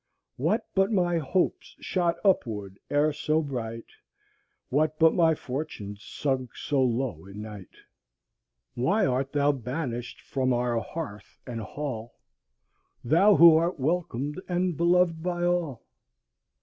[0.35, 3.85] What but my hopes shot upward e'er so bright?
[4.69, 7.69] What but my fortunes sunk so low in night?
[8.73, 12.15] Why art thou banished from our hearth and hall,
[13.03, 15.83] Thou who art welcomed and beloved by all?